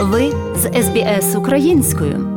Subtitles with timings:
[0.00, 2.35] Ви з СБС українською.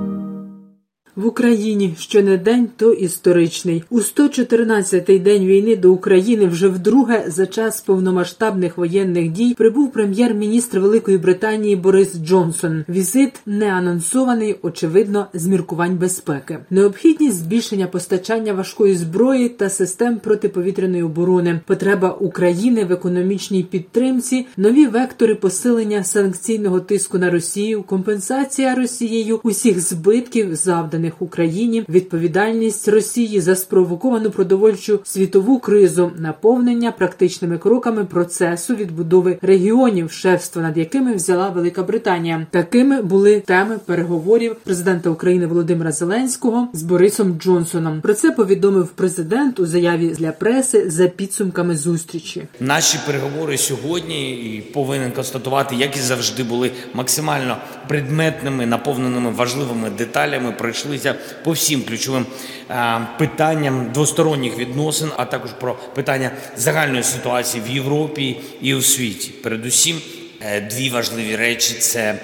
[1.19, 3.83] В Україні щонедень то історичний.
[3.89, 10.79] У 114-й день війни до України вже вдруге за час повномасштабних воєнних дій прибув прем'єр-міністр
[10.79, 12.85] Великої Британії Борис Джонсон.
[12.89, 16.59] Візит не анонсований, очевидно, з міркувань безпеки.
[16.69, 24.87] Необхідність збільшення постачання важкої зброї та систем протиповітряної оборони, потреба України в економічній підтримці, нові
[24.87, 33.41] вектори посилення санкційного тиску на Росію, компенсація Росією усіх збитків завданих завданих Україні, відповідальність Росії
[33.41, 41.49] за спровоковану продовольчу світову кризу, наповнення практичними кроками процесу відбудови регіонів, шефства над якими взяла
[41.49, 42.47] Велика Британія.
[42.51, 48.01] Такими були теми переговорів президента України Володимира Зеленського з Борисом Джонсоном.
[48.01, 52.43] Про це повідомив президент у заяві для преси за підсумками зустрічі.
[52.59, 57.57] Наші переговори сьогодні і повинен констатувати, як і завжди були максимально
[57.87, 60.51] предметними, наповненими важливими деталями.
[60.59, 62.25] Пройшли пройшлися по всім ключовим
[62.69, 69.29] е, питанням двосторонніх відносин, а також про питання загальної ситуації в Європі і у світі.
[69.43, 70.01] Передусім.
[70.41, 72.19] Е, дві важливі речі це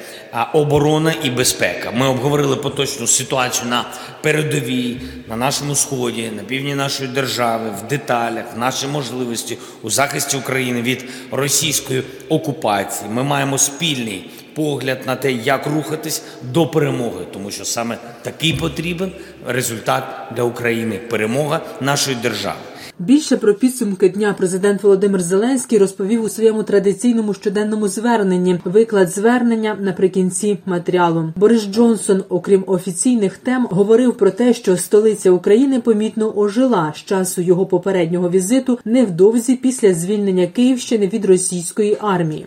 [0.54, 1.92] оборона і безпека.
[1.92, 3.86] Ми обговорили поточну ситуацію на
[4.22, 10.82] передовій, на нашому сході, на півдні нашої держави, в деталях, наші можливості у захисті України
[10.82, 13.10] від російської окупації.
[13.10, 19.11] Ми маємо спільний погляд на те, як рухатись до перемоги, тому що саме такий потрібен
[19.48, 20.03] результат
[20.36, 22.59] для України перемога нашої держави.
[23.00, 28.60] Більше про підсумки дня президент Володимир Зеленський розповів у своєму традиційному щоденному зверненні.
[28.66, 31.34] Виклад звернення наприкінці матеріалу.
[31.36, 37.42] Борис Джонсон, окрім офіційних тем, говорив про те, що столиця України помітно ожила з часу
[37.42, 42.46] його попереднього візиту невдовзі після звільнення Київщини від російської армії.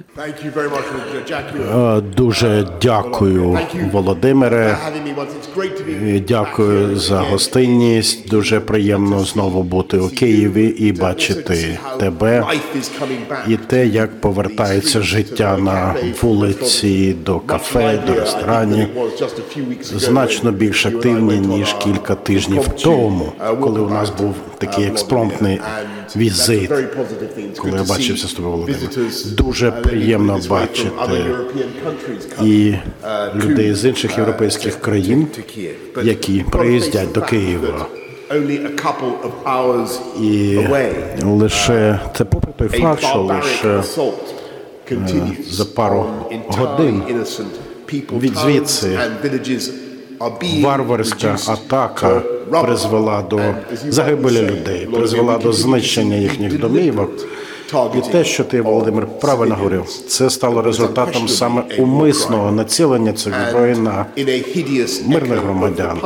[1.75, 3.59] Е, дуже дякую,
[3.93, 4.79] Володимире.
[6.29, 8.29] Дякую за гостинність.
[8.29, 10.38] Дуже приємно знову бути у Києві.
[10.39, 12.47] Києві і бачити тебе
[13.49, 18.89] і те, як повертається життя на вулиці, до кафе, до ресторанів,
[19.83, 25.61] значно більш активні ніж кілька тижнів тому, коли у нас був такий експромтний
[26.17, 26.73] візит.
[27.59, 28.91] Коли я бачився з тобою, Володимир.
[29.37, 31.25] дуже приємно бачити
[32.43, 32.75] і
[33.35, 35.27] людей з інших європейських країн,
[36.03, 37.87] які приїздять до Києва.
[40.21, 40.59] І
[41.25, 43.83] лише це попри той факт, що лише
[45.49, 46.07] за пару
[46.49, 47.03] годин
[48.13, 48.99] від звідси
[50.63, 52.23] варварська атака
[52.63, 53.41] призвела до
[53.89, 57.11] загибелі людей, призвела до знищення їхніх домівок.
[57.99, 63.75] І те, що ти, Володимир, правильно говорив, це стало результатом саме умисного націлення цих зброї
[63.77, 64.07] на
[65.07, 65.99] мирних громадян.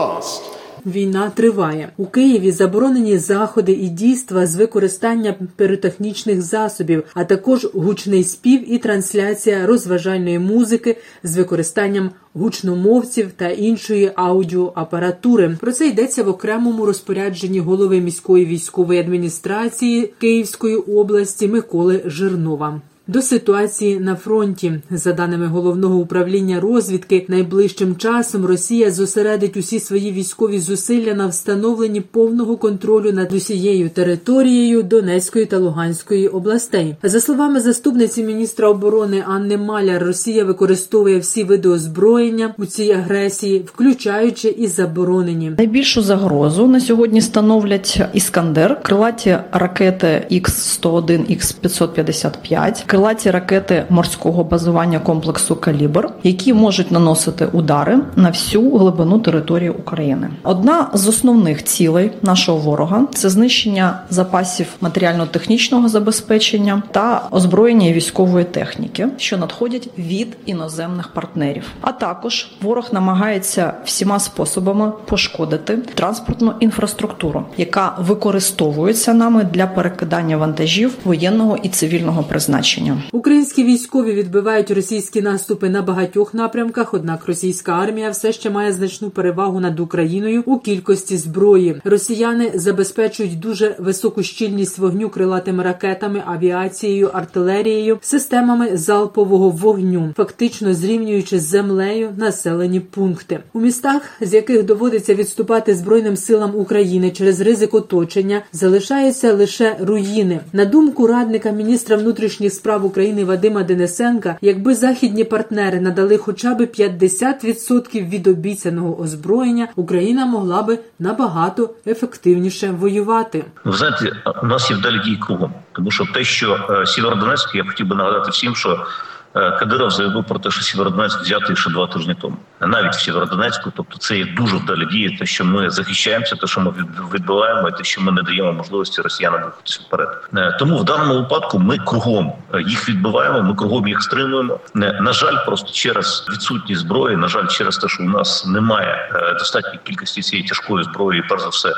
[0.86, 2.50] Війна триває у Києві.
[2.50, 10.38] Заборонені заходи і дійства з використання піротехнічних засобів, а також гучний спів і трансляція розважальної
[10.38, 15.56] музики з використанням гучномовців та іншої аудіоапаратури.
[15.60, 22.80] Про це йдеться в окремому розпорядженні голови міської військової адміністрації Київської області Миколи Жирнова.
[23.06, 30.12] До ситуації на фронті, за даними головного управління розвідки, найближчим часом Росія зосередить усі свої
[30.12, 36.96] військові зусилля на встановленні повного контролю над усією територією Донецької та Луганської областей.
[37.02, 43.64] За словами заступниці міністра оборони Анни Маляр, Росія використовує всі види озброєння у цій агресії,
[43.66, 45.52] включаючи і заборонені.
[45.58, 55.56] Найбільшу загрозу на сьогодні становлять іскандер, крилаті ракети Х-101, Х-555, крилаті ракети морського базування комплексу
[55.56, 60.30] Калібр, які можуть наносити удари на всю глибину території України.
[60.42, 69.08] Одна з основних цілей нашого ворога це знищення запасів матеріально-технічного забезпечення та озброєння військової техніки,
[69.16, 71.64] що надходять від іноземних партнерів.
[71.80, 80.94] А також ворог намагається всіма способами пошкодити транспортну інфраструктуру, яка використовується нами для перекидання вантажів
[81.04, 83.02] воєнного і цивільного призначення рішення.
[83.12, 86.94] Українські військові відбивають російські наступи на багатьох напрямках.
[86.94, 91.80] Однак російська армія все ще має значну перевагу над Україною у кількості зброї.
[91.84, 101.38] Росіяни забезпечують дуже високу щільність вогню крилатими ракетами, авіацією, артилерією, системами залпового вогню, фактично зрівнюючи
[101.38, 107.74] з землею населені пункти у містах, з яких доводиться відступати збройним силам України через ризик
[107.74, 110.40] оточення, залишаються лише руїни.
[110.52, 112.71] На думку радника міністра внутрішніх справ.
[112.72, 120.26] Справ України Вадима Денисенка, якби західні партнери надали хоча б 50% від обіцяного озброєння, Україна
[120.26, 123.44] могла би набагато ефективніше воювати.
[123.64, 127.64] Ви знаєте, у нас є вдалі дії кругом, тому що те, що е, Сєвєродонецьк, я
[127.64, 128.86] хотів би нагадати всім, що
[129.32, 133.72] Кадиров заявив про те, що Сєвєродонецьк взятий ще два тижні тому, навіть в Сєвєродонецьку.
[133.76, 136.74] Тобто, це є дуже вдалі дії, те, що ми захищаємося, те, що ми
[137.14, 140.28] відбиваємо, і те, що ми не даємо можливості росіянам рухатися вперед.
[140.36, 144.60] Е, Тому в даному випадку ми кругом е, їх відбиваємо, ми кругом їх стримуємо.
[144.76, 149.10] Е, На жаль, просто через відсутність зброї, на жаль, через те, що у нас немає
[149.14, 151.72] е, достатньої кількості цієї тяжкої зброї, перш за все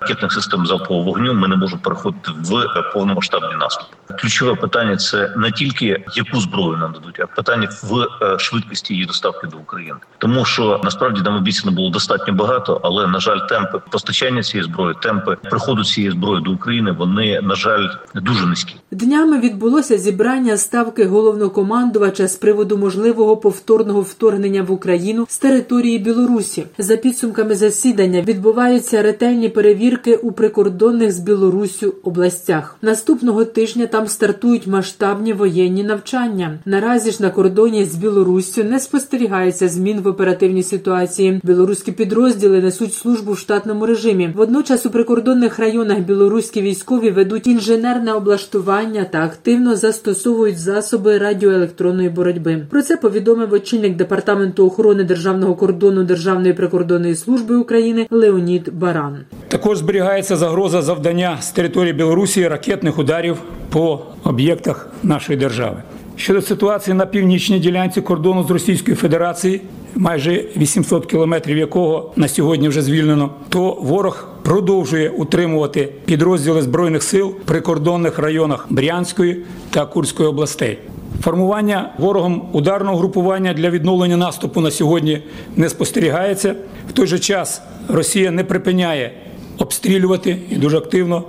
[0.00, 3.86] ракетних систем залпового вогню, ми не можемо переходити в е, повномасштабний наступ.
[4.20, 9.06] Ключове питання це не тільки яку зброю нам дадуть, а питання в е, швидкості її
[9.06, 9.98] доставки до України.
[10.18, 14.94] Тому що насправді нам обіцяно було достатньо багато, але на жаль, темпи постачання цієї зброї,
[15.02, 18.74] темпи приходу цієї зброї до України, вони на жаль дуже низькі.
[18.90, 26.66] Днями відбулося зібрання ставки головнокомандувача з приводу можливого повторного вторгнення в Україну з території Білорусі.
[26.78, 29.87] За підсумками засідання відбуваються ретельні перевірки
[30.22, 32.76] у прикордонних з Білоруссю областях.
[32.82, 36.58] Наступного тижня там стартують масштабні воєнні навчання.
[36.64, 41.40] Наразі ж на кордоні з Білоруссю не спостерігається змін в оперативній ситуації.
[41.44, 44.32] Білоруські підрозділи несуть службу в штатному режимі.
[44.36, 52.66] Водночас у прикордонних районах білоруські військові ведуть інженерне облаштування та активно застосовують засоби радіоелектронної боротьби.
[52.70, 59.18] Про це повідомив очільник департаменту охорони державного кордону Державної прикордонної служби України Леонід Баран.
[59.48, 63.36] Також зберігається загроза завдання з території Білорусі ракетних ударів
[63.70, 65.76] по об'єктах нашої держави.
[66.16, 69.60] Щодо ситуації на північній ділянці кордону з Російською Федерацією,
[69.94, 77.28] майже 800 кілометрів якого на сьогодні вже звільнено, то ворог продовжує утримувати підрозділи збройних сил
[77.28, 80.78] в прикордонних районах Брянської та Курської областей.
[81.22, 85.22] Формування ворогом ударного групування для відновлення наступу на сьогодні
[85.56, 86.54] не спостерігається.
[86.88, 89.12] В той же час Росія не припиняє
[89.58, 91.24] обстрілювати і дуже активно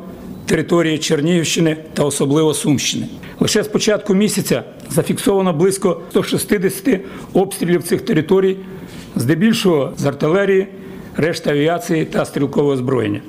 [0.46, 3.08] території Чернігівщини та особливо Сумщини.
[3.40, 7.00] Лише з початку місяця зафіксовано близько 160
[7.34, 8.58] обстрілів цих територій,
[9.16, 10.68] здебільшого з артилерії,
[11.16, 13.22] решта авіації та стрілкового озброєння.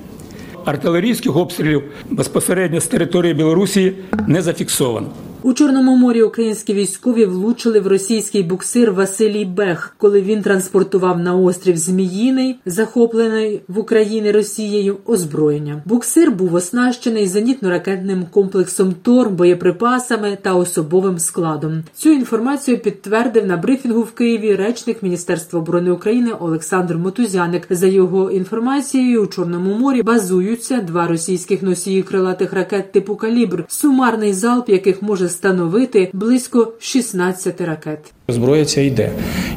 [0.65, 3.93] Артилерійських обстрілів безпосередньо з території Білорусі
[4.27, 5.07] не зафіксовано.
[5.43, 11.37] У Чорному морі українські військові влучили в російський буксир Василій Бех, коли він транспортував на
[11.37, 15.83] острів Зміїний, захоплений в Україні Росією, озброєння.
[15.85, 21.83] Буксир був оснащений зенітно-ракетним комплексом ТОР, боєприпасами та особовим складом.
[21.95, 27.67] Цю інформацію підтвердив на брифінгу в Києві речник Міністерства оборони України Олександр Мотузяник.
[27.71, 34.33] За його інформацією, у Чорному морі базуються два російських носії крилатих ракет типу калібр, сумарний
[34.33, 38.13] залп яких може становити близько 16 ракет.
[38.33, 39.11] Зброя ця йде,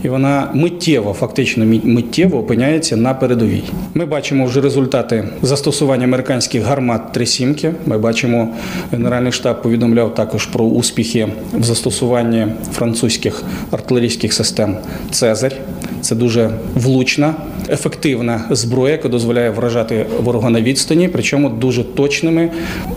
[0.04, 3.64] і вона миттєво, фактично миттєво опиняється на передовій.
[3.94, 7.72] Ми бачимо вже результати застосування американських гармат «Трисімки».
[7.86, 8.50] Ми бачимо,
[8.92, 14.78] Генеральний штаб повідомляв також про успіхи в застосуванні французьких артилерійських систем
[15.12, 15.56] Цезарь.
[16.02, 17.34] Це дуже влучна,
[17.70, 22.50] ефективна зброя, яка дозволяє вражати ворога на відстані, причому дуже точними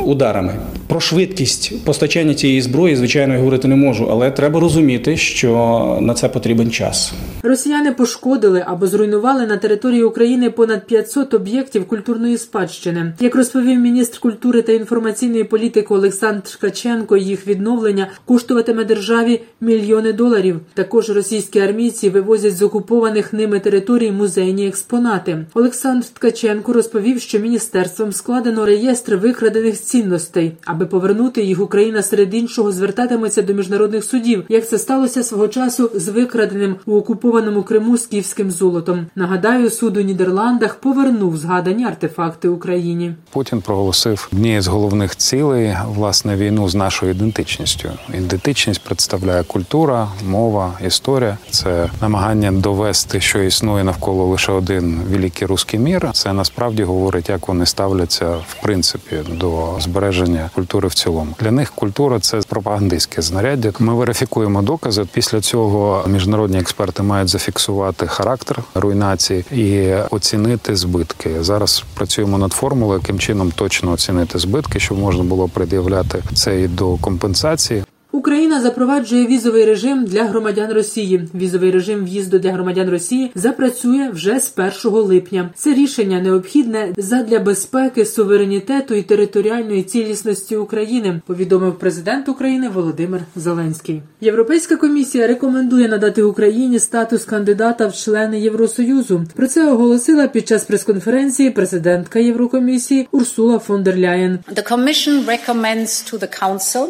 [0.05, 0.55] ударами.
[0.87, 5.66] Про швидкість постачання цієї зброї, звичайно, я говорити не можу, але треба розуміти, що
[6.01, 7.13] на це потрібен час.
[7.43, 13.15] Росіяни пошкодили або зруйнували на території України понад 500 об'єктів культурної спадщини.
[13.21, 20.61] Як розповів міністр культури та інформаційної політики Олександр Ткаченко, їх відновлення коштуватиме державі мільйони доларів.
[20.75, 25.47] Також російські армійці вивозять з окупованих ними територій музейні експонати.
[25.55, 30.53] Олександр Ткаченко розповів, що міністерством складено реєстр викрадених цінностей.
[30.65, 35.91] Аби повернути їх, Україна серед іншого звертатиметься до міжнародних судів, як це сталося свого часу
[35.95, 39.07] з викраденим у окупованому Криму скіфським золотом.
[39.17, 43.15] Нагадаю, суд у Нідерландах повернув згадані артефакти Україні.
[43.31, 47.89] Путін проголосив однією з головних цілей власне війну з нашою ідентичністю.
[48.15, 51.39] Ідентичність представляє культура, мова, історія.
[51.51, 56.11] Це намагання довести, що існує навколо лише один великий русський мір.
[56.13, 61.35] Це насправді говорить, як вони ставляться в принципі до збереження культури в цілому.
[61.41, 63.73] Для них культура це пропагандистське знаряддя.
[63.79, 65.07] Ми верифікуємо докази.
[65.13, 71.31] Після цього міжнародні експерти мають зафіксувати характер руйнації і оцінити збитки.
[71.41, 76.69] Зараз працюємо над формулою, яким чином точно оцінити збитки, щоб можна було пред'являти це і
[76.69, 77.85] до компенсації.
[78.17, 81.29] Україна запроваджує візовий режим для громадян Росії.
[81.35, 84.53] Візовий режим в'їзду для громадян Росії запрацює вже з
[84.85, 85.51] 1 липня.
[85.55, 91.21] Це рішення необхідне задля безпеки, суверенітету і територіальної цілісності України.
[91.27, 94.03] Повідомив президент України Володимир Зеленський.
[94.21, 99.25] Європейська комісія рекомендує надати Україні статус кандидата в члени Євросоюзу.
[99.37, 104.39] Про це оголосила під час прес-конференції президентка Єврокомісії Урсула фон дер Ляєн.
[104.55, 106.87] The Commission recommends to the Council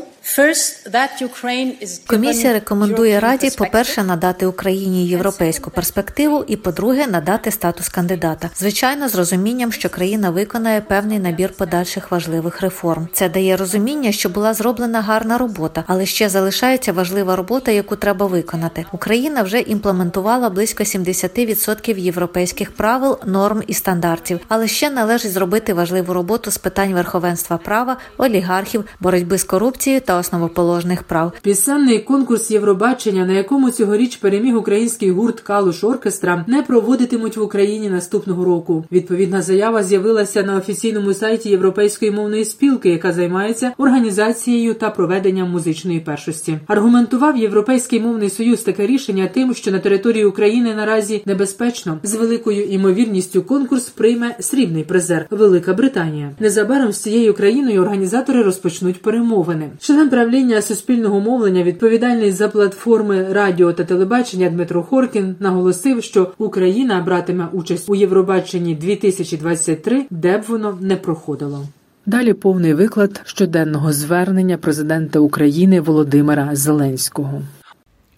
[2.06, 8.50] Комісія рекомендує Раді, по-перше, надати Україні європейську перспективу, і по-друге, надати статус кандидата.
[8.56, 13.09] Звичайно, з розумінням, що країна виконає певний набір подальших важливих реформ.
[13.12, 18.26] Це дає розуміння, що була зроблена гарна робота, але ще залишається важлива робота, яку треба
[18.26, 18.85] виконати.
[18.92, 26.12] Україна вже імплементувала близько 70% європейських правил, норм і стандартів, але ще належить зробити важливу
[26.12, 31.32] роботу з питань верховенства права, олігархів, боротьби з корупцією та основоположних прав.
[31.42, 37.90] Пісенний конкурс Євробачення, на якому цьогоріч переміг український гурт Калуш Оркестра, не проводитимуть в Україні
[37.90, 38.85] наступного року.
[38.92, 46.00] Відповідна заява з'явилася на офіційному сайті Європейської мовної спілки, яка займається організацією та проведенням музичної
[46.00, 46.58] першості.
[46.66, 52.64] Аргументував Європейський мовний союз таке рішення тим, що на території України наразі небезпечно з великою
[52.64, 56.30] імовірністю конкурс прийме срібний призер Велика Британія.
[56.40, 59.70] Незабаром з цією країною організатори розпочнуть перемовини.
[59.78, 67.00] Член правління суспільного мовлення, відповідальний за платформи радіо та телебачення Дмитро Хоркін, наголосив, що Україна
[67.00, 71.66] братиме участь у Євробаченні 2023, де б воно не проходило.
[72.06, 77.42] Далі повний виклад щоденного звернення президента України Володимира Зеленського.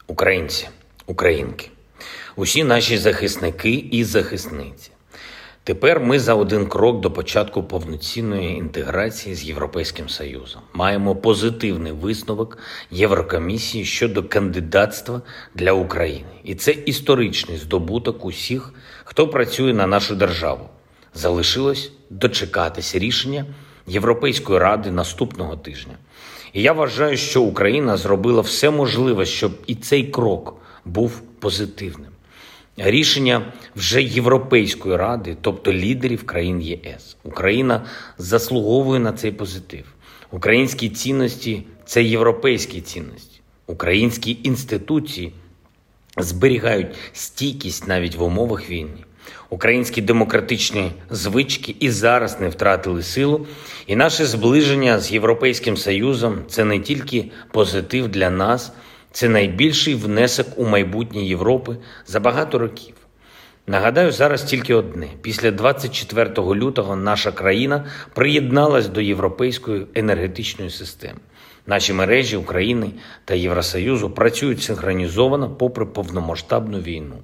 [0.06, 0.68] Українці,
[1.06, 1.70] українки,
[2.36, 4.90] усі наші захисники і захисниці.
[5.68, 10.62] Тепер ми за один крок до початку повноцінної інтеграції з Європейським Союзом.
[10.72, 12.58] Маємо позитивний висновок
[12.90, 15.22] Єврокомісії щодо кандидатства
[15.54, 16.28] для України.
[16.44, 20.68] І це історичний здобуток усіх, хто працює на нашу державу.
[21.14, 23.44] Залишилось дочекатися рішення
[23.86, 25.94] Європейської ради наступного тижня.
[26.52, 32.10] І я вважаю, що Україна зробила все можливе, щоб і цей крок був позитивним.
[32.78, 37.16] Рішення вже Європейської ради, тобто лідерів країн ЄС.
[37.24, 37.84] Україна
[38.18, 39.84] заслуговує на цей позитив.
[40.30, 43.40] Українські цінності це європейські цінності.
[43.66, 45.32] Українські інституції
[46.16, 49.04] зберігають стійкість навіть в умовах війни.
[49.50, 53.46] Українські демократичні звички і зараз не втратили силу,
[53.86, 58.72] і наше зближення з Європейським Союзом це не тільки позитив для нас,
[59.12, 62.94] це найбільший внесок у майбутнє Європи за багато років.
[63.66, 67.84] Нагадаю зараз тільки одне: після 24 лютого наша країна
[68.14, 71.18] приєдналась до європейської енергетичної системи.
[71.66, 72.90] Наші мережі України
[73.24, 77.16] та Євросоюзу працюють синхронізовано попри повномасштабну війну.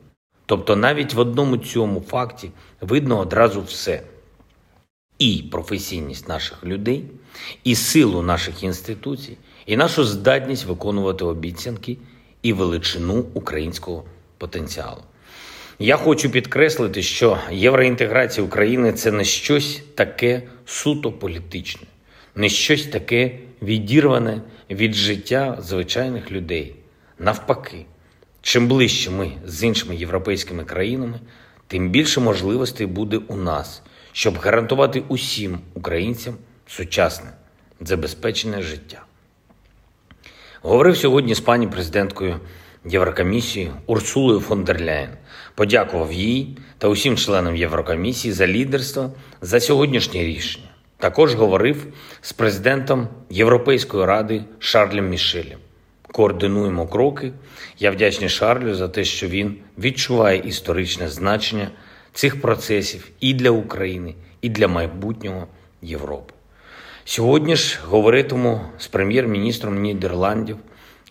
[0.47, 2.50] Тобто навіть в одному цьому факті
[2.81, 4.03] видно одразу все:
[5.19, 7.05] і професійність наших людей,
[7.64, 11.97] і силу наших інституцій, і нашу здатність виконувати обіцянки
[12.42, 14.04] і величину українського
[14.38, 15.00] потенціалу.
[15.78, 21.87] Я хочу підкреслити, що євроінтеграція України це не щось таке суто політичне,
[22.35, 26.76] не щось таке відірване від життя звичайних людей.
[27.18, 27.87] Навпаки,
[28.42, 31.21] чим ближче ми з іншими європейськими країнами,
[31.66, 36.35] тим більше можливостей буде у нас, щоб гарантувати усім українцям
[36.66, 37.30] сучасне,
[37.80, 39.02] забезпечене життя.
[40.66, 42.40] Говорив сьогодні з пані президенткою
[42.85, 45.09] Єврокомісії Урсулою фон дер Ляєн.
[45.54, 50.68] Подякував їй та усім членам Єврокомісії за лідерство за сьогоднішнє рішення.
[50.97, 51.87] Також говорив
[52.21, 55.59] з президентом Європейської ради Шарлем Мішелем.
[56.12, 57.33] Координуємо кроки.
[57.78, 61.71] Я вдячний Шарлю за те, що він відчуває історичне значення
[62.12, 65.47] цих процесів і для України, і для майбутнього
[65.83, 66.34] Європи.
[67.07, 70.57] Сьогодні ж говоритиму з прем'єр-міністром Нідерландів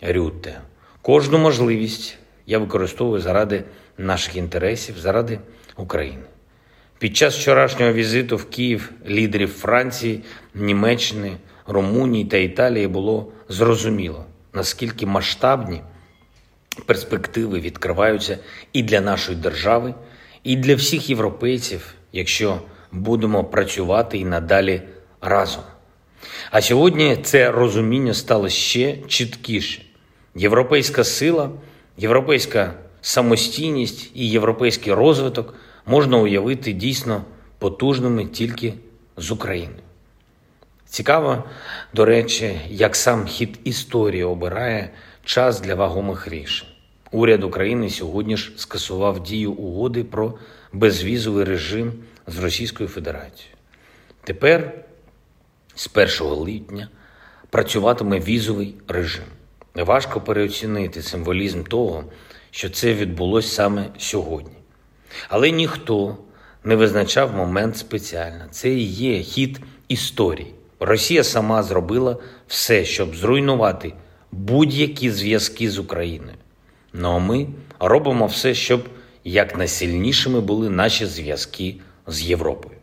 [0.02, 0.60] Рютте.
[1.02, 3.64] Кожну можливість я використовую заради
[3.98, 5.38] наших інтересів, заради
[5.76, 6.22] України.
[6.98, 10.20] Під час вчорашнього візиту в Київ лідерів Франції,
[10.54, 11.36] Німеччини,
[11.66, 15.80] Румунії та Італії було зрозуміло, наскільки масштабні
[16.86, 18.38] перспективи відкриваються
[18.72, 19.94] і для нашої держави,
[20.44, 22.60] і для всіх європейців, якщо
[22.92, 24.82] будемо працювати і надалі
[25.20, 25.62] разом.
[26.50, 29.82] А сьогодні це розуміння стало ще чіткіше.
[30.34, 31.50] Європейська сила,
[31.98, 35.54] європейська самостійність і європейський розвиток
[35.86, 37.24] можна уявити дійсно
[37.58, 38.74] потужними тільки
[39.16, 39.78] з Україною.
[40.86, 41.44] Цікаво,
[41.94, 44.90] до речі, як сам хід історії обирає
[45.24, 46.68] час для вагомих рішень.
[47.12, 50.34] Уряд України сьогодні ж скасував дію угоди про
[50.72, 51.92] безвізовий режим
[52.26, 53.54] з Російською Федерацією.
[54.24, 54.72] Тепер
[55.74, 56.88] з 1 липня
[57.50, 59.24] працюватиме візовий режим.
[59.74, 62.04] Важко переоцінити символізм того,
[62.50, 64.56] що це відбулося саме сьогодні.
[65.28, 66.16] Але ніхто
[66.64, 68.44] не визначав момент спеціально.
[68.50, 70.54] Це і є хід історії.
[70.80, 72.16] Росія сама зробила
[72.46, 73.92] все, щоб зруйнувати
[74.32, 76.36] будь-які зв'язки з Україною.
[76.92, 77.46] Ну а ми
[77.80, 78.88] робимо все, щоб
[79.24, 81.76] якнайсильнішими були наші зв'язки
[82.06, 82.76] з Європою.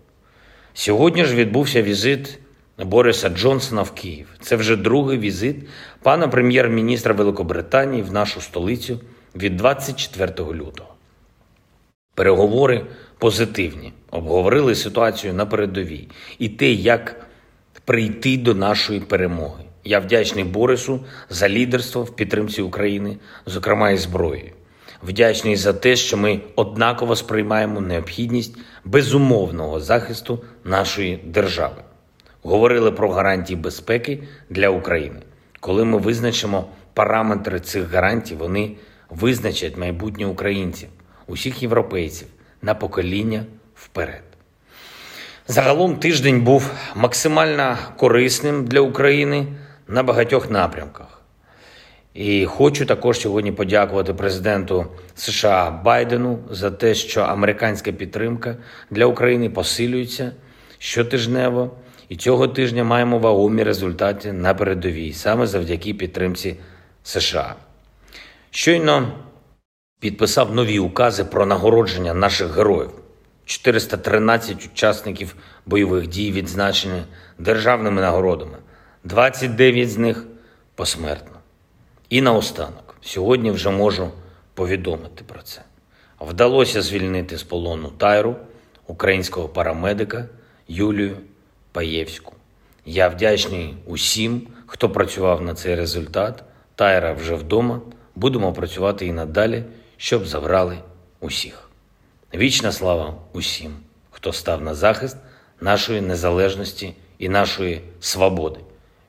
[0.74, 2.40] Сьогодні ж відбувся візит
[2.86, 4.28] Бориса Джонсона в Київ.
[4.42, 5.56] Це вже другий візит
[6.02, 9.00] пана прем'єр-міністра Великобританії в нашу столицю
[9.36, 10.94] від 24 лютого.
[12.16, 12.86] Переговори
[13.18, 16.08] позитивні, обговорили ситуацію на передовій
[16.40, 17.28] і те, як
[17.86, 19.64] прийти до нашої перемоги.
[19.84, 24.52] Я вдячний Борису за лідерство в підтримці України, зокрема і зброєю.
[25.04, 31.84] Вдячний за те, що ми однаково сприймаємо необхідність безумовного захисту нашої держави.
[32.44, 35.20] Говорили про гарантії безпеки для України.
[35.60, 38.72] Коли ми визначимо параметри цих гарантій, вони
[39.10, 40.90] визначать майбутнє українців,
[41.28, 42.28] усіх європейців
[42.62, 43.44] на покоління
[43.76, 44.24] вперед.
[45.48, 49.48] Загалом тиждень був максимально корисним для України
[49.88, 51.22] на багатьох напрямках.
[52.14, 58.56] І хочу також сьогодні подякувати президенту США Байдену за те, що американська підтримка
[58.90, 60.32] для України посилюється
[60.78, 61.72] щотижнево.
[62.12, 66.56] І цього тижня маємо вагомі результати на передовій, саме завдяки підтримці
[67.04, 67.56] США.
[68.50, 69.14] Щойно
[70.00, 72.92] підписав нові укази про нагородження наших героїв.
[73.46, 77.04] 413 учасників бойових дій відзначені
[77.40, 78.58] державними нагородами,
[79.04, 80.26] 29 з них
[80.76, 81.38] посмертно.
[82.10, 84.12] І наостанок, сьогодні вже можу
[84.54, 85.62] повідомити про це.
[86.20, 88.36] Вдалося звільнити з полону Тайру,
[88.88, 90.26] українського парамедика
[90.68, 91.18] Юлію
[91.72, 92.34] Паєвську.
[92.86, 96.44] Я вдячний усім, хто працював на цей результат.
[96.76, 97.82] Тайра вже вдома.
[98.16, 99.64] Будемо працювати і надалі,
[99.98, 100.78] щоб забрали
[101.20, 101.70] усіх.
[102.34, 103.72] Вічна слава усім,
[104.12, 105.18] хто став на захист
[105.62, 108.60] нашої незалежності і нашої свободи.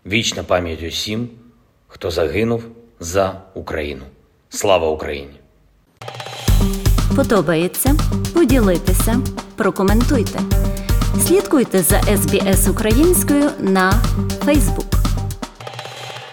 [0.06, 1.28] Вічна пам'ять усім,
[1.88, 2.64] хто загинув
[3.00, 4.02] за Україну.
[4.48, 5.34] Слава Україні!
[7.16, 7.94] Подобається?
[8.34, 9.20] Поділитися,
[9.56, 10.61] прокоментуйте.
[11.20, 14.02] Слідкуйте за SBS українською на
[14.46, 14.91] Facebook.